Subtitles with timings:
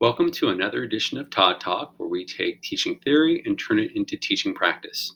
[0.00, 3.92] Welcome to another edition of Todd Talk, where we take teaching theory and turn it
[3.94, 5.14] into teaching practice.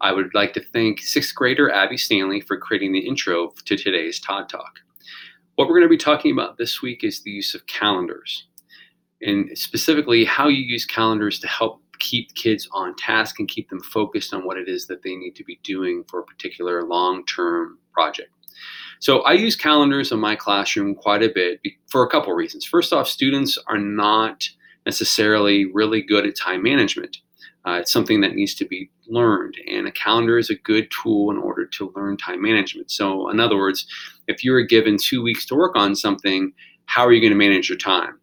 [0.00, 4.20] I would like to thank sixth grader Abby Stanley for creating the intro to today's
[4.20, 4.78] Todd Talk.
[5.56, 8.46] What we're going to be talking about this week is the use of calendars,
[9.20, 13.80] and specifically how you use calendars to help keep kids on task and keep them
[13.80, 17.26] focused on what it is that they need to be doing for a particular long
[17.26, 18.30] term project.
[19.00, 22.66] So I use calendars in my classroom quite a bit for a couple reasons.
[22.66, 24.46] First off, students are not
[24.84, 27.16] necessarily really good at time management.
[27.66, 31.30] Uh, it's something that needs to be learned, and a calendar is a good tool
[31.30, 32.90] in order to learn time management.
[32.90, 33.86] So, in other words,
[34.28, 36.52] if you are given two weeks to work on something,
[36.86, 38.18] how are you going to manage your time?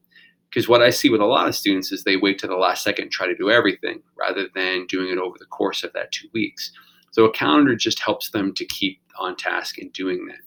[0.50, 2.84] Because what I see with a lot of students is they wait to the last
[2.84, 6.12] second and try to do everything rather than doing it over the course of that
[6.12, 6.72] two weeks.
[7.12, 10.47] So, a calendar just helps them to keep on task in doing that.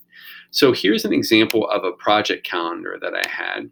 [0.51, 3.71] So here's an example of a project calendar that I had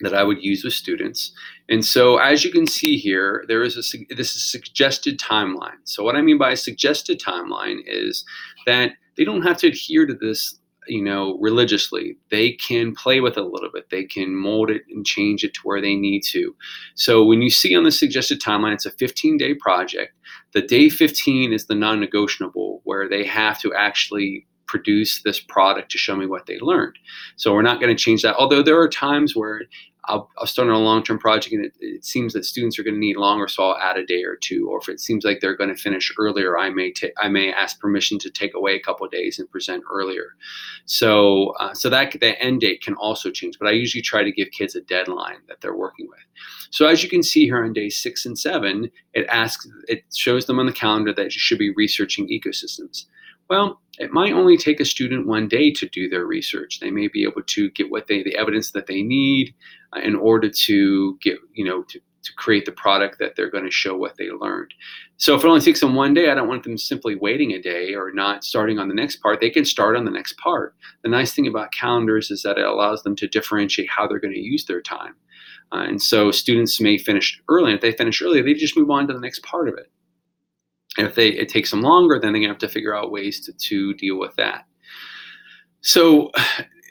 [0.00, 1.32] that I would use with students.
[1.68, 5.78] And so as you can see here, there is a this is suggested timeline.
[5.84, 8.24] So what I mean by a suggested timeline is
[8.66, 13.36] that they don't have to adhere to this you know religiously they can play with
[13.36, 16.22] it a little bit they can mold it and change it to where they need
[16.22, 16.56] to
[16.94, 20.14] so when you see on the suggested timeline it's a 15 day project
[20.54, 25.98] the day 15 is the non-negotiable where they have to actually produce this product to
[25.98, 26.98] show me what they learned.
[27.36, 28.36] So we're not going to change that.
[28.36, 29.62] Although there are times where
[30.08, 32.94] I'll, I'll start on a long-term project and it, it, seems that students are going
[32.94, 34.68] to need longer, so I'll add a day or two.
[34.68, 37.78] Or if it seems like they're going to finish earlier, I may I may ask
[37.78, 40.34] permission to take away a couple days and present earlier.
[40.86, 43.58] So uh, so that the end date can also change.
[43.58, 46.20] But I usually try to give kids a deadline that they're working with.
[46.70, 50.46] So as you can see here on day six and seven, it asks it shows
[50.46, 53.04] them on the calendar that you should be researching ecosystems.
[53.48, 56.80] Well, it might only take a student one day to do their research.
[56.80, 59.54] They may be able to get what they, the evidence that they need
[59.96, 63.64] uh, in order to get, you know, to, to create the product that they're going
[63.64, 64.72] to show what they learned.
[65.16, 67.62] So if it only takes them one day, I don't want them simply waiting a
[67.62, 69.40] day or not starting on the next part.
[69.40, 70.76] They can start on the next part.
[71.02, 74.34] The nice thing about calendars is that it allows them to differentiate how they're going
[74.34, 75.14] to use their time.
[75.72, 77.72] Uh, and so students may finish early.
[77.72, 79.90] If they finish early, they just move on to the next part of it.
[80.98, 83.52] And if they it takes them longer, then gonna have to figure out ways to,
[83.52, 84.66] to deal with that.
[85.80, 86.30] So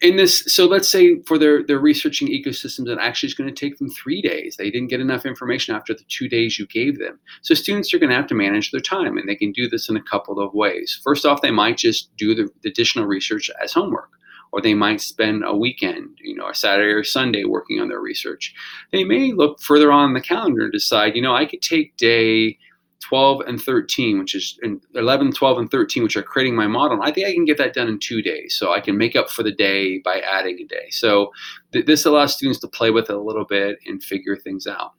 [0.01, 3.59] in this, so let's say for their their researching ecosystems, it actually is going to
[3.59, 4.55] take them three days.
[4.55, 7.19] They didn't get enough information after the two days you gave them.
[7.41, 9.89] So students are going to have to manage their time, and they can do this
[9.89, 10.99] in a couple of ways.
[11.03, 14.09] First off, they might just do the additional research as homework
[14.51, 17.99] or they might spend a weekend, you know, a Saturday or Sunday working on their
[17.99, 18.53] research.
[18.91, 22.57] They may look further on the calendar and decide, you know, I could take day
[23.01, 24.59] 12 and 13, which is
[24.95, 26.99] 11, 12, and 13, which are creating my model.
[27.01, 28.55] I think I can get that done in two days.
[28.57, 30.89] So I can make up for the day by adding a day.
[30.89, 31.31] So
[31.73, 34.93] th- this allows students to play with it a little bit and figure things out.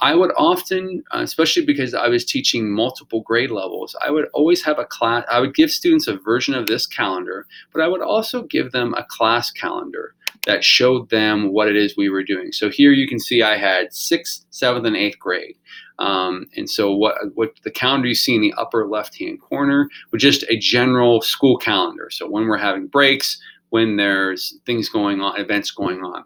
[0.00, 4.62] I would often, uh, especially because I was teaching multiple grade levels, I would always
[4.64, 8.02] have a class, I would give students a version of this calendar, but I would
[8.02, 10.14] also give them a class calendar
[10.46, 12.52] that showed them what it is we were doing.
[12.52, 15.56] So here you can see I had sixth, seventh, and eighth grade.
[15.98, 19.88] Um, and so what what the calendar you see in the upper left hand corner
[20.12, 22.08] was just a general school calendar.
[22.10, 23.40] So when we're having breaks,
[23.76, 26.24] when there's things going on, events going on.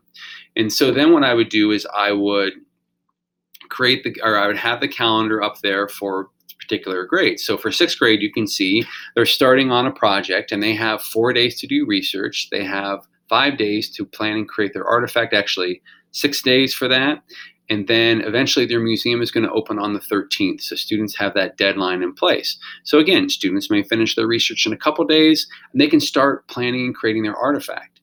[0.55, 2.53] And so then what I would do is I would
[3.71, 6.29] create the or I would have the calendar up there for
[6.61, 7.41] particular grade.
[7.41, 8.85] So for sixth grade, you can see
[9.17, 12.47] they're starting on a project and they have four days to do research.
[12.53, 17.25] They have five days to plan and create their artifact, actually six days for that.
[17.71, 20.61] And then eventually their museum is going to open on the 13th.
[20.63, 22.59] So students have that deadline in place.
[22.83, 26.49] So again, students may finish their research in a couple days and they can start
[26.49, 28.01] planning and creating their artifact.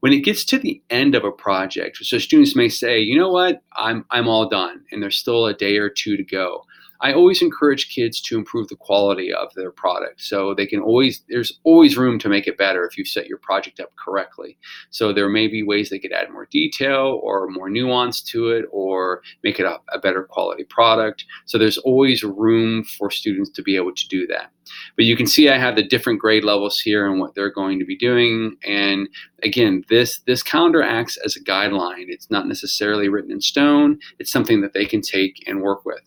[0.00, 3.30] When it gets to the end of a project, so students may say, you know
[3.30, 6.65] what, I'm, I'm all done and there's still a day or two to go.
[7.00, 10.22] I always encourage kids to improve the quality of their product.
[10.22, 13.38] So they can always, there's always room to make it better if you set your
[13.38, 14.58] project up correctly.
[14.90, 18.64] So there may be ways they could add more detail or more nuance to it
[18.70, 21.24] or make it a, a better quality product.
[21.46, 24.50] So there's always room for students to be able to do that.
[24.96, 27.78] But you can see I have the different grade levels here and what they're going
[27.78, 28.56] to be doing.
[28.64, 29.08] And
[29.42, 32.06] again, this this calendar acts as a guideline.
[32.08, 33.98] It's not necessarily written in stone.
[34.18, 36.00] It's something that they can take and work with.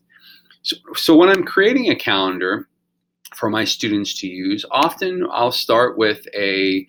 [0.63, 2.67] So, so when I'm creating a calendar
[3.35, 6.85] for my students to use, often I'll start with a,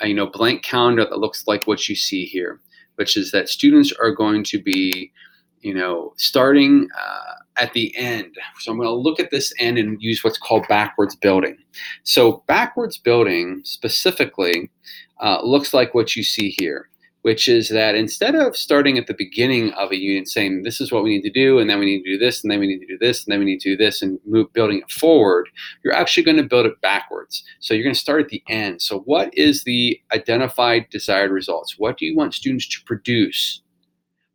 [0.00, 2.60] a you know blank calendar that looks like what you see here,
[2.96, 5.12] which is that students are going to be
[5.60, 8.34] you know starting uh, at the end.
[8.60, 11.58] So I'm going to look at this end and use what's called backwards building.
[12.04, 14.70] So backwards building specifically
[15.20, 16.89] uh, looks like what you see here.
[17.22, 20.90] Which is that instead of starting at the beginning of a unit saying this is
[20.90, 22.66] what we need to do and then we need to do this and then we
[22.66, 24.90] need to do this and then we need to do this and move building it
[24.90, 25.48] forward
[25.84, 28.80] you're actually going to build it backwards so you're going to start at the end
[28.80, 33.62] so what is the identified desired results what do you want students to produce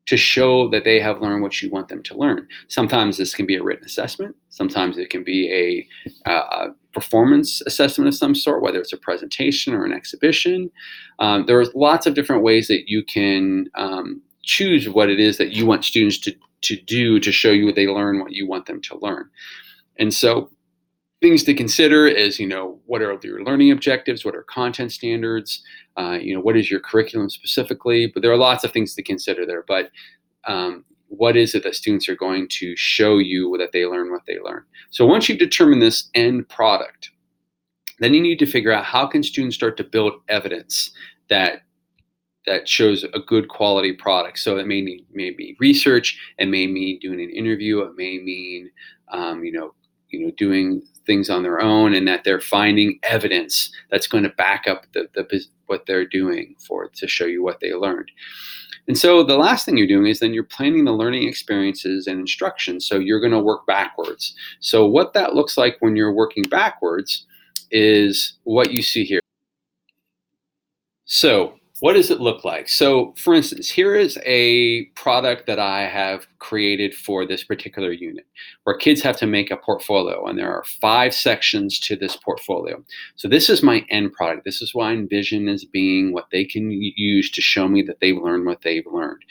[0.05, 2.47] to show that they have learned what you want them to learn.
[2.67, 4.35] Sometimes this can be a written assessment.
[4.49, 5.87] Sometimes it can be
[6.25, 10.71] a, uh, performance assessment of some sort, whether it's a presentation or an exhibition.
[11.19, 15.37] Um, there are lots of different ways that you can um, choose what it is
[15.37, 18.47] that you want students to, to do to show you what they learn, what you
[18.47, 19.29] want them to learn.
[19.99, 20.49] And so
[21.21, 24.23] things to consider is, you know, what are your learning objectives?
[24.23, 25.61] What are content standards?
[25.97, 28.09] Uh, you know, what is your curriculum specifically?
[28.11, 29.65] But there are lots of things to consider there.
[29.67, 29.91] But
[30.47, 30.85] um,
[31.17, 34.39] what is it that students are going to show you that they learn what they
[34.39, 34.63] learn?
[34.89, 37.11] So once you've determined this end product,
[37.99, 40.91] then you need to figure out how can students start to build evidence
[41.29, 41.61] that
[42.45, 44.37] that shows a good quality product.
[44.37, 48.69] So it may mean maybe research, it may mean doing an interview, it may mean
[49.11, 49.73] um, you know
[50.09, 54.29] you know doing things on their own and that they're finding evidence that's going to
[54.29, 58.11] back up the, the what they're doing for to show you what they learned.
[58.87, 62.19] And so the last thing you're doing is then you're planning the learning experiences and
[62.19, 62.79] instruction.
[62.79, 64.35] So you're going to work backwards.
[64.59, 67.25] So what that looks like when you're working backwards
[67.71, 69.21] is what you see here.
[71.05, 72.69] So what does it look like?
[72.69, 78.25] So, for instance, here is a product that I have created for this particular unit
[78.63, 82.81] where kids have to make a portfolio, and there are five sections to this portfolio.
[83.17, 84.45] So, this is my end product.
[84.45, 87.99] This is what I envision as being what they can use to show me that
[87.99, 89.23] they've learned what they've learned.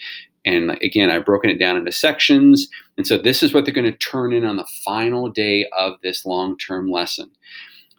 [0.45, 2.69] And again, I've broken it down into sections.
[2.99, 5.95] And so, this is what they're going to turn in on the final day of
[6.03, 7.31] this long term lesson.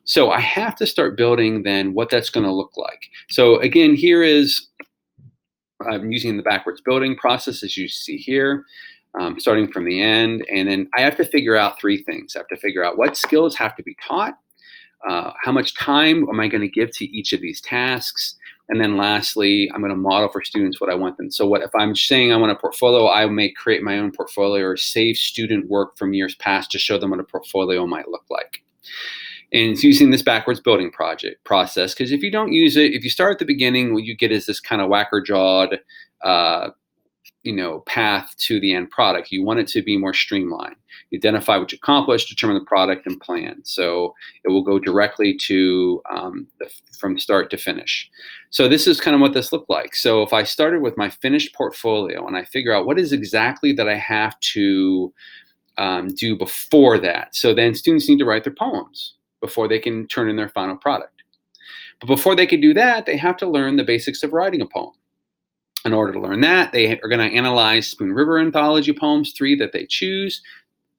[0.06, 3.10] So I have to start building then what that's going to look like.
[3.30, 4.68] So again, here is
[5.86, 8.64] I'm using the backwards building process as you see here,
[9.20, 10.46] um, starting from the end.
[10.52, 12.36] And then I have to figure out three things.
[12.36, 14.38] I have to figure out what skills have to be taught,
[15.10, 18.36] uh, how much time am I going to give to each of these tasks,
[18.70, 21.30] and then lastly, I'm going to model for students what I want them.
[21.30, 24.66] So what if I'm saying I want a portfolio, I may create my own portfolio
[24.66, 28.26] or save student work from years past to show them what a portfolio might look
[28.30, 28.64] like
[29.54, 33.04] and it's using this backwards building project process because if you don't use it if
[33.04, 35.80] you start at the beginning what you get is this kind of whacker jawed
[36.24, 36.70] uh,
[37.46, 39.32] you know path to the end product.
[39.32, 40.76] You want it to be more streamlined.
[41.14, 43.62] Identify what you accomplished determine the product and plan.
[43.64, 44.14] So
[44.44, 46.70] it will go directly to um, the,
[47.00, 48.10] from start to finish.
[48.50, 49.96] So this is kind of what this looked like.
[49.96, 53.72] So if i started with my finished portfolio and i figure out what is exactly
[53.74, 55.14] that i have to
[55.78, 59.16] um, do before that so then students need to write their poems
[59.46, 61.24] before they can turn in their final product.
[62.00, 64.66] But before they can do that, they have to learn the basics of writing a
[64.66, 64.94] poem.
[65.86, 69.56] In order to learn that, they are going to analyze Spoon River anthology poems, three
[69.58, 70.42] that they choose.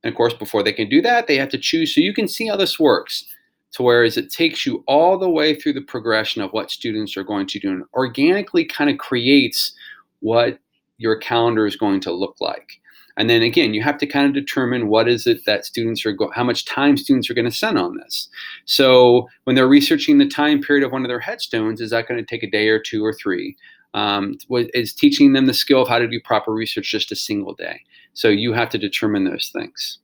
[0.04, 1.92] And of course, before they can do that, they have to choose.
[1.92, 3.24] So you can see how this works.
[3.72, 7.24] To whereas it takes you all the way through the progression of what students are
[7.24, 9.74] going to do and organically kind of creates
[10.20, 10.60] what
[10.98, 12.80] your calendar is going to look like.
[13.16, 16.12] And then again, you have to kind of determine what is it that students are
[16.12, 18.28] go- how much time students are going to spend on this.
[18.66, 22.18] So when they're researching the time period of one of their headstones, is that going
[22.18, 23.56] to take a day or two or three?
[23.94, 24.36] Um,
[24.74, 27.80] is teaching them the skill of how to do proper research just a single day.
[28.12, 29.98] So you have to determine those things.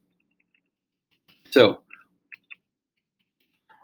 [1.50, 1.80] So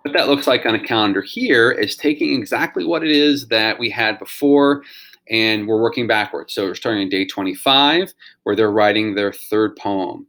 [0.03, 3.79] what that looks like on a calendar here is taking exactly what it is that
[3.79, 4.83] we had before
[5.31, 6.55] and we're working backwards.
[6.55, 10.27] So we're starting on day 25 where they're writing their third poem.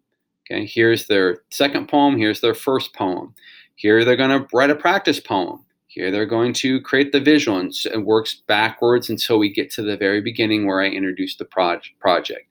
[0.49, 3.33] Okay, here's their second poem, here's their first poem.
[3.75, 5.63] Here they're going to write a practice poem.
[5.87, 9.81] Here they're going to create the visual and it works backwards until we get to
[9.81, 12.45] the very beginning where I introduce the project.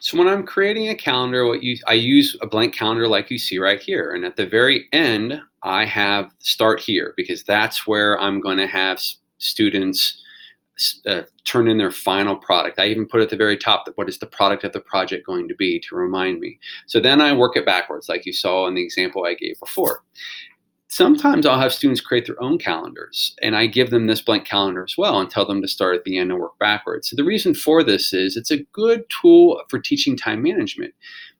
[0.00, 3.38] So when I'm creating a calendar, what you I use a blank calendar like you
[3.38, 4.12] see right here.
[4.12, 8.66] And at the very end, I have start here because that's where I'm going to
[8.66, 9.00] have
[9.38, 10.22] students
[11.06, 12.78] uh, turn in their final product.
[12.78, 15.26] I even put at the very top that what is the product of the project
[15.26, 16.58] going to be to remind me.
[16.86, 20.02] So then I work it backwards, like you saw in the example I gave before.
[20.88, 24.84] Sometimes I'll have students create their own calendars, and I give them this blank calendar
[24.84, 27.10] as well and tell them to start at the end and work backwards.
[27.10, 30.94] So the reason for this is it's a good tool for teaching time management.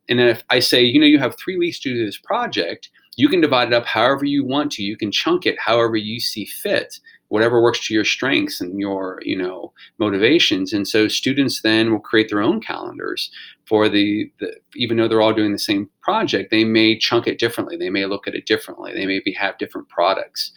[0.09, 3.28] And if I say, you know, you have three weeks to do this project, you
[3.28, 4.82] can divide it up however you want to.
[4.82, 9.20] You can chunk it however you see fit whatever works to your strengths and your
[9.23, 10.73] you know motivations.
[10.73, 13.30] And so students then will create their own calendars
[13.64, 17.38] for the, the, even though they're all doing the same project they may chunk it
[17.38, 17.76] differently.
[17.76, 18.92] They may look at it differently.
[18.94, 20.52] They maybe have different products.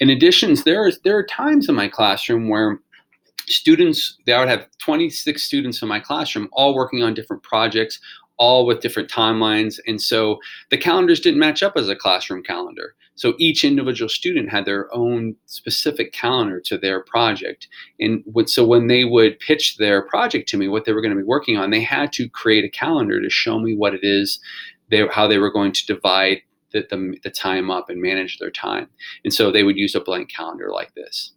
[0.00, 2.80] In addition there is there are times in my classroom where
[3.48, 7.98] students, I would have 26 students in my classroom, all working on different projects,
[8.38, 9.78] all with different timelines.
[9.86, 10.38] And so
[10.70, 12.94] the calendars didn't match up as a classroom calendar.
[13.16, 17.66] So each individual student had their own specific calendar to their project.
[17.98, 21.20] And so when they would pitch their project to me, what they were going to
[21.20, 24.38] be working on, they had to create a calendar to show me what it is,
[24.90, 28.50] they, how they were going to divide the, the, the time up and manage their
[28.50, 28.88] time.
[29.24, 31.32] And so they would use a blank calendar like this.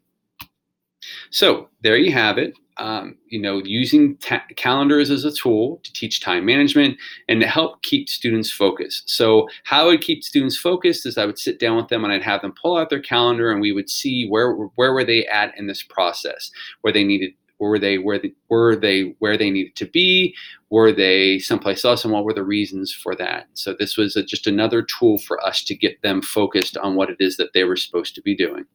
[1.32, 2.54] So there you have it.
[2.82, 6.98] Um, you know, using ta- calendars as a tool to teach time management
[7.30, 9.08] and to help keep students focused.
[9.08, 12.12] So how I would keep students focused is I would sit down with them and
[12.12, 15.28] I'd have them pull out their calendar and we would see where where were they
[15.28, 16.50] at in this process,
[16.82, 20.36] where they needed were they where they, were they where they needed to be?
[20.72, 23.46] Were they someplace else and what were the reasons for that?
[23.54, 27.12] So this was a, just another tool for us to get them focused on what
[27.12, 28.66] it is that they were supposed to be doing